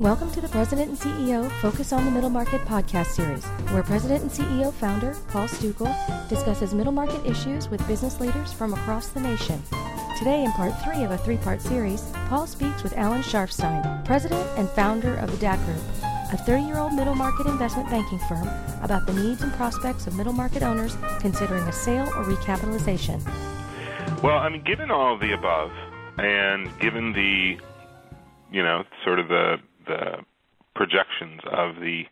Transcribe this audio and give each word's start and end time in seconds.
Welcome 0.00 0.32
to 0.32 0.40
the 0.40 0.48
President 0.48 0.88
and 0.88 0.98
CEO 0.98 1.48
Focus 1.60 1.92
on 1.92 2.04
the 2.04 2.10
Middle 2.10 2.28
Market 2.28 2.60
podcast 2.62 3.12
series, 3.12 3.44
where 3.70 3.84
President 3.84 4.22
and 4.22 4.30
CEO 4.32 4.72
founder 4.72 5.16
Paul 5.28 5.46
Stukel 5.46 6.28
discusses 6.28 6.74
middle 6.74 6.92
market 6.92 7.24
issues 7.24 7.68
with 7.68 7.86
business 7.86 8.18
leaders 8.18 8.52
from 8.52 8.74
across 8.74 9.10
the 9.10 9.20
nation. 9.20 9.62
Today, 10.18 10.42
in 10.42 10.50
part 10.50 10.72
three 10.82 11.04
of 11.04 11.12
a 11.12 11.18
three 11.18 11.36
part 11.36 11.60
series, 11.60 12.10
Paul 12.28 12.48
speaks 12.48 12.82
with 12.82 12.98
Alan 12.98 13.22
Sharfstein, 13.22 14.04
president 14.04 14.44
and 14.58 14.68
founder 14.70 15.14
of 15.18 15.30
the 15.30 15.36
DAK 15.36 15.64
Group, 15.64 15.82
a 16.32 16.36
30 16.38 16.64
year 16.64 16.78
old 16.78 16.92
middle 16.92 17.14
market 17.14 17.46
investment 17.46 17.88
banking 17.88 18.18
firm, 18.28 18.48
about 18.82 19.06
the 19.06 19.14
needs 19.14 19.42
and 19.42 19.52
prospects 19.52 20.08
of 20.08 20.16
middle 20.16 20.32
market 20.32 20.64
owners 20.64 20.96
considering 21.20 21.62
a 21.68 21.72
sale 21.72 22.08
or 22.08 22.24
recapitalization. 22.24 23.22
Well, 24.24 24.38
I 24.38 24.48
mean, 24.48 24.64
given 24.64 24.90
all 24.90 25.14
of 25.14 25.20
the 25.20 25.34
above, 25.34 25.70
and 26.18 26.68
given 26.80 27.12
the, 27.12 27.58
you 28.50 28.62
know, 28.64 28.82
sort 29.04 29.20
of 29.20 29.28
the 29.28 29.58
the 29.86 30.24
projections 30.74 31.40
of 31.52 31.76
the 31.76 32.02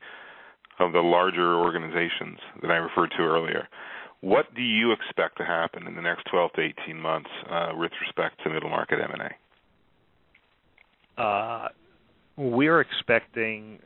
of 0.79 0.93
the 0.93 1.01
larger 1.01 1.55
organizations 1.57 2.39
that 2.62 2.71
I 2.71 2.77
referred 2.77 3.11
to 3.17 3.23
earlier, 3.23 3.69
what 4.21 4.55
do 4.55 4.62
you 4.62 4.93
expect 4.93 5.37
to 5.39 5.45
happen 5.45 5.87
in 5.87 5.95
the 5.95 6.03
next 6.03 6.25
12 6.31 6.53
to 6.55 6.61
18 6.85 6.98
months 6.98 7.29
uh, 7.51 7.71
with 7.75 7.93
respect 8.01 8.43
to 8.43 8.51
middle 8.51 8.71
market 8.71 8.98
M&A? 9.01 9.31
Uh, 11.23 11.69
we're 12.37 12.81
expecting 12.81 13.79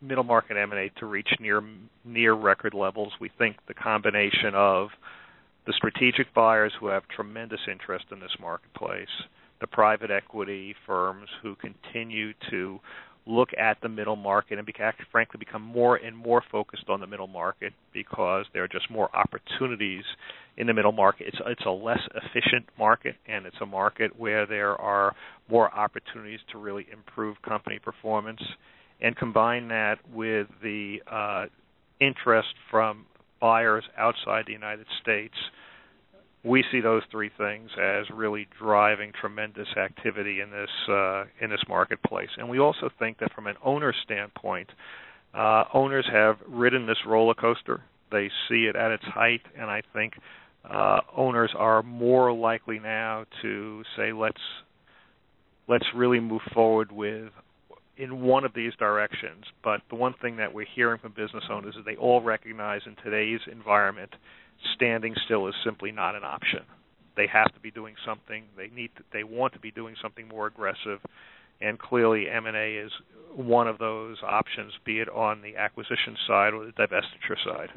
middle 0.00 0.24
market 0.24 0.56
M&A 0.56 0.90
to 1.00 1.06
reach 1.06 1.28
near 1.40 1.62
near 2.04 2.34
record 2.34 2.72
levels. 2.72 3.12
We 3.20 3.30
think 3.36 3.56
the 3.66 3.74
combination 3.74 4.54
of 4.54 4.88
the 5.66 5.72
strategic 5.76 6.32
buyers 6.32 6.72
who 6.80 6.86
have 6.86 7.02
tremendous 7.08 7.60
interest 7.70 8.06
in 8.10 8.20
this 8.20 8.34
marketplace, 8.40 9.08
the 9.60 9.66
private 9.66 10.10
equity 10.10 10.74
firms 10.86 11.28
who 11.42 11.56
continue 11.56 12.32
to 12.50 12.80
look 13.26 13.50
at 13.58 13.78
the 13.82 13.88
middle 13.88 14.16
market 14.16 14.58
and 14.58 14.66
be, 14.66 14.72
frankly 15.12 15.38
become 15.38 15.62
more 15.62 15.96
and 15.96 16.16
more 16.16 16.42
focused 16.50 16.88
on 16.88 17.00
the 17.00 17.06
middle 17.06 17.26
market 17.26 17.74
because 17.92 18.46
there 18.54 18.64
are 18.64 18.68
just 18.68 18.90
more 18.90 19.14
opportunities 19.14 20.04
in 20.56 20.66
the 20.66 20.72
middle 20.72 20.92
market. 20.92 21.26
It's 21.28 21.38
it's 21.46 21.66
a 21.66 21.70
less 21.70 22.00
efficient 22.14 22.66
market 22.78 23.16
and 23.26 23.44
it's 23.44 23.56
a 23.60 23.66
market 23.66 24.18
where 24.18 24.46
there 24.46 24.74
are 24.76 25.14
more 25.50 25.72
opportunities 25.74 26.40
to 26.52 26.58
really 26.58 26.86
improve 26.90 27.40
company 27.42 27.78
performance 27.78 28.40
and 29.00 29.14
combine 29.14 29.68
that 29.68 29.96
with 30.12 30.48
the 30.62 31.02
uh, 31.06 31.46
interest 32.00 32.48
from 32.70 33.04
buyers 33.40 33.84
outside 33.96 34.44
the 34.46 34.52
United 34.52 34.86
States, 35.00 35.34
we 36.44 36.64
see 36.70 36.80
those 36.80 37.02
three 37.10 37.30
things 37.36 37.70
as 37.80 38.06
really 38.14 38.46
driving 38.58 39.12
tremendous 39.20 39.68
activity 39.76 40.40
in 40.40 40.50
this 40.50 40.70
uh, 40.88 41.24
in 41.40 41.50
this 41.50 41.62
marketplace. 41.68 42.28
And 42.36 42.48
we 42.48 42.58
also 42.58 42.90
think 42.98 43.18
that 43.18 43.32
from 43.32 43.46
an 43.46 43.56
owner 43.64 43.92
standpoint, 44.04 44.70
uh, 45.34 45.64
owners 45.74 46.06
have 46.12 46.36
ridden 46.46 46.86
this 46.86 46.98
roller 47.06 47.34
coaster. 47.34 47.82
They 48.10 48.30
see 48.48 48.64
it 48.64 48.76
at 48.76 48.90
its 48.90 49.04
height, 49.04 49.42
and 49.58 49.68
I 49.68 49.82
think 49.92 50.14
uh, 50.68 51.00
owners 51.16 51.52
are 51.56 51.82
more 51.82 52.32
likely 52.32 52.78
now 52.78 53.24
to 53.42 53.82
say, 53.96 54.12
let's 54.12 54.40
let's 55.66 55.86
really 55.94 56.20
move 56.20 56.40
forward 56.54 56.90
with 56.90 57.30
in 57.96 58.22
one 58.22 58.44
of 58.44 58.54
these 58.54 58.72
directions. 58.78 59.44
But 59.62 59.80
the 59.90 59.96
one 59.96 60.14
thing 60.22 60.36
that 60.36 60.54
we're 60.54 60.66
hearing 60.74 60.98
from 60.98 61.12
business 61.12 61.44
owners 61.50 61.74
is 61.76 61.84
they 61.84 61.96
all 61.96 62.22
recognize 62.22 62.82
in 62.86 62.96
today's 63.04 63.40
environment, 63.50 64.14
standing 64.74 65.14
still 65.24 65.46
is 65.48 65.54
simply 65.64 65.92
not 65.92 66.14
an 66.14 66.24
option. 66.24 66.60
They 67.16 67.26
have 67.26 67.52
to 67.54 67.60
be 67.60 67.70
doing 67.70 67.94
something. 68.06 68.44
They 68.56 68.68
need. 68.68 68.90
To, 68.96 69.02
they 69.12 69.24
want 69.24 69.52
to 69.54 69.58
be 69.58 69.70
doing 69.70 69.96
something 70.00 70.28
more 70.28 70.46
aggressive, 70.46 71.00
and 71.60 71.78
clearly 71.78 72.28
M&A 72.30 72.76
is 72.76 72.92
one 73.34 73.66
of 73.66 73.78
those 73.78 74.18
options, 74.22 74.72
be 74.84 75.00
it 75.00 75.08
on 75.08 75.42
the 75.42 75.56
acquisition 75.56 76.16
side 76.26 76.54
or 76.54 76.66
the 76.66 76.72
divestiture 76.72 77.36
side. 77.44 77.70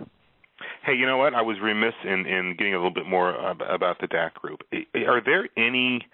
Hey, 0.85 0.93
you 0.93 1.07
know 1.07 1.17
what? 1.17 1.33
I 1.33 1.41
was 1.41 1.57
remiss 1.61 1.93
in 2.03 2.25
in 2.25 2.55
getting 2.57 2.73
a 2.73 2.77
little 2.77 2.93
bit 2.93 3.07
more 3.07 3.33
about 3.49 3.99
the 3.99 4.07
DAK 4.07 4.35
group. 4.35 4.61
Are 4.95 5.21
there 5.23 5.49
any 5.57 6.05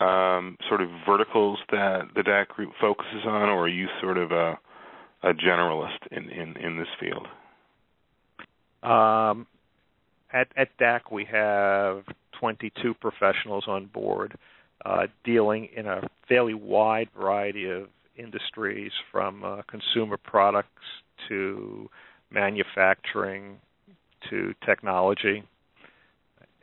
um, 0.00 0.56
sort 0.68 0.80
of 0.80 0.88
verticals 1.06 1.58
that 1.70 2.02
the 2.14 2.22
DAK 2.22 2.48
group 2.48 2.72
focuses 2.80 3.22
on, 3.24 3.48
or 3.48 3.64
are 3.64 3.68
you 3.68 3.86
sort 4.00 4.16
of 4.16 4.32
a, 4.32 4.58
a 5.22 5.34
generalist 5.34 5.98
in, 6.10 6.28
in, 6.30 6.56
in 6.56 6.78
this 6.78 6.88
field? 6.98 7.26
Um, 8.82 9.46
at, 10.32 10.48
at 10.56 10.68
DAK, 10.78 11.10
we 11.10 11.24
have 11.24 12.04
22 12.38 12.94
professionals 12.94 13.64
on 13.66 13.86
board 13.86 14.36
uh, 14.84 15.06
dealing 15.24 15.68
in 15.76 15.86
a 15.86 16.08
fairly 16.28 16.54
wide 16.54 17.08
variety 17.16 17.68
of 17.68 17.88
industries 18.16 18.92
from 19.10 19.44
uh, 19.44 19.62
consumer 19.68 20.16
products 20.16 20.68
to 21.28 21.88
manufacturing 22.30 23.56
to 24.28 24.54
technology 24.64 25.42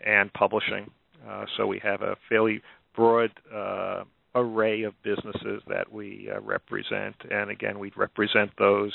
and 0.06 0.32
publishing. 0.34 0.90
Uh, 1.28 1.46
so 1.56 1.68
we 1.68 1.80
have 1.80 2.02
a 2.02 2.16
fairly 2.30 2.62
broad 2.96 3.32
uh, 3.54 4.04
array 4.36 4.84
of 4.84 4.94
businesses 5.04 5.62
that 5.68 5.92
we 5.92 6.30
uh, 6.34 6.40
represent. 6.42 7.16
And 7.30 7.50
again, 7.50 7.80
we 7.80 7.92
represent 7.96 8.52
those 8.58 8.94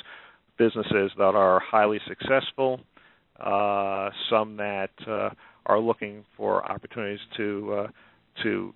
businesses 0.59 1.11
that 1.19 1.35
are 1.35 1.61
highly 1.61 2.01
successful, 2.07 2.81
uh, 3.41 4.11
some 4.31 4.57
that 4.57 4.91
uh, 5.07 5.31
are 5.67 5.79
looking 5.79 6.25
for 6.37 6.65
opportunities 6.71 7.21
to 7.37 7.75
uh, 7.75 7.87
to 8.43 8.75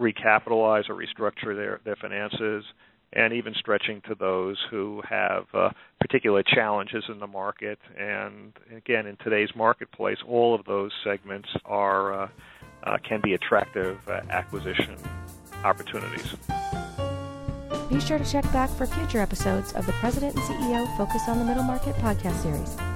recapitalize 0.00 0.88
or 0.88 0.94
restructure 0.94 1.54
their, 1.56 1.80
their 1.84 1.96
finances, 1.96 2.64
and 3.12 3.32
even 3.32 3.54
stretching 3.58 4.02
to 4.06 4.14
those 4.14 4.56
who 4.70 5.02
have 5.08 5.44
uh, 5.54 5.70
particular 6.00 6.42
challenges 6.42 7.04
in 7.08 7.18
the 7.18 7.26
market. 7.26 7.78
And 7.98 8.52
again, 8.76 9.06
in 9.06 9.16
today's 9.24 9.48
marketplace, 9.56 10.18
all 10.26 10.54
of 10.54 10.64
those 10.66 10.92
segments 11.04 11.48
are 11.64 12.30
uh, 12.86 12.98
can 13.06 13.20
be 13.22 13.34
attractive 13.34 13.98
uh, 14.08 14.20
acquisition 14.30 14.96
opportunities. 15.64 16.34
Be 17.90 18.00
sure 18.00 18.18
to 18.18 18.24
check 18.24 18.44
back 18.52 18.70
for 18.70 18.86
future 18.86 19.20
episodes 19.20 19.72
of 19.72 19.86
the 19.86 19.92
President 19.92 20.34
and 20.34 20.44
CEO 20.44 20.96
Focus 20.96 21.22
on 21.28 21.38
the 21.38 21.44
Middle 21.44 21.62
Market 21.62 21.94
podcast 21.96 22.42
series. 22.42 22.95